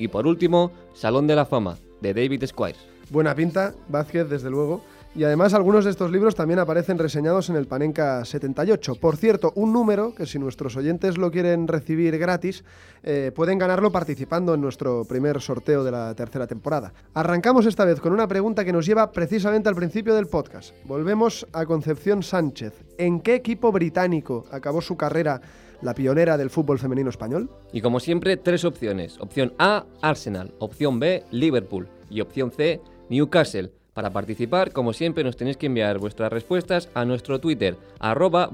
[0.00, 2.80] Y por último, Salón de la Fama, de David Squires.
[3.08, 4.82] Buena pinta, Vázquez, desde luego.
[5.16, 8.96] Y además algunos de estos libros también aparecen reseñados en el Panenka 78.
[8.96, 12.64] Por cierto, un número que si nuestros oyentes lo quieren recibir gratis,
[13.04, 16.92] eh, pueden ganarlo participando en nuestro primer sorteo de la tercera temporada.
[17.14, 20.74] Arrancamos esta vez con una pregunta que nos lleva precisamente al principio del podcast.
[20.84, 22.72] Volvemos a Concepción Sánchez.
[22.98, 25.40] ¿En qué equipo británico acabó su carrera
[25.80, 27.48] la pionera del fútbol femenino español?
[27.72, 29.20] Y como siempre, tres opciones.
[29.20, 30.52] Opción A, Arsenal.
[30.58, 31.86] Opción B, Liverpool.
[32.10, 33.70] Y opción C, Newcastle.
[33.94, 38.50] Para participar, como siempre, nos tenéis que enviar vuestras respuestas a nuestro Twitter, arroba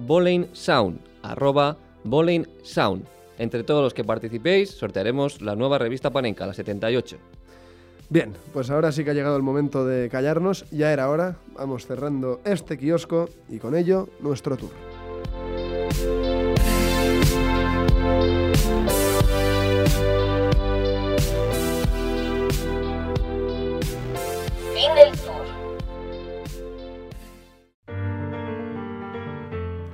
[0.53, 1.78] Sound, arroba
[2.62, 3.07] Sound.
[3.38, 7.16] Entre todos los que participéis, sortearemos la nueva revista Panenka, la 78.
[8.11, 11.86] Bien, pues ahora sí que ha llegado el momento de callarnos, ya era hora, vamos
[11.86, 14.72] cerrando este kiosco y con ello nuestro tour.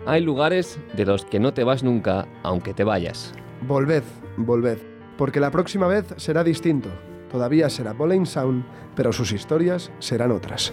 [0.09, 3.35] Hay lugares de los que no te vas nunca, aunque te vayas.
[3.63, 4.05] Volved,
[4.37, 4.79] volved,
[5.19, 6.89] porque la próxima vez será distinto.
[7.29, 10.73] Todavía será Bowling Sound, pero sus historias serán otras.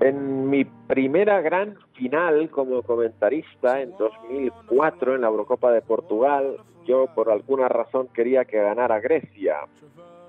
[0.00, 6.56] En mi primera gran final como comentarista en 2004 en la Eurocopa de Portugal,
[6.86, 9.56] yo por alguna razón quería que ganara Grecia,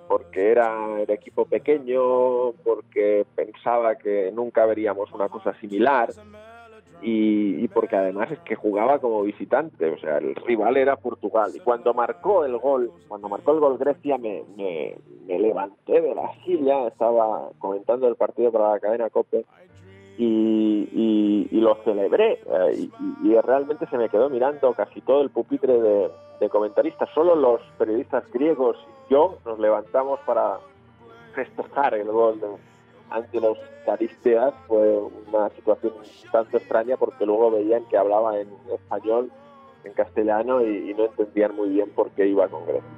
[0.07, 6.09] porque era el equipo pequeño, porque pensaba que nunca veríamos una cosa similar
[7.01, 11.51] y, y porque además es que jugaba como visitante, o sea, el rival era Portugal.
[11.55, 14.95] Y cuando marcó el gol, cuando marcó el gol Grecia, me, me,
[15.25, 19.45] me levanté de la silla, estaba comentando el partido para la cadena COPE
[20.17, 20.89] y,
[21.51, 22.89] y- lo celebré eh,
[23.23, 26.09] y realmente se me quedó mirando casi todo el pupitre de,
[26.41, 27.07] de comentaristas.
[27.13, 28.75] Solo los periodistas griegos
[29.07, 30.59] y yo nos levantamos para
[31.33, 32.47] festejar el gol de
[33.11, 34.53] Ángelos Caristeas.
[34.67, 34.99] Fue
[35.31, 35.93] una situación
[36.31, 39.31] tanto extraña porque luego veían que hablaba en español,
[39.83, 42.89] en castellano y, no entendían muy bien por qué iba con Grecia.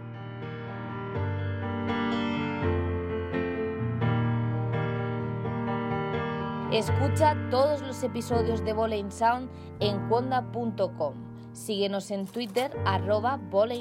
[6.72, 9.48] Escucha todos los episodios de Bowling Sound
[9.80, 11.33] en cuonda.com.
[11.54, 13.40] Síguenos en Twitter arroba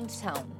[0.08, 0.52] Sound.